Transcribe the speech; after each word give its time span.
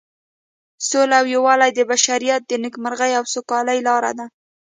سوله 0.87 1.15
او 1.19 1.25
یووالی 1.33 1.71
د 1.73 1.79
بشریت 1.91 2.41
د 2.47 2.53
نیکمرغۍ 2.63 3.11
او 3.19 3.23
سوکالۍ 3.33 3.79
لاره 3.87 4.11
ده. 4.17 4.25